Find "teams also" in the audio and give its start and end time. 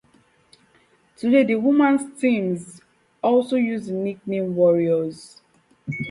2.19-3.55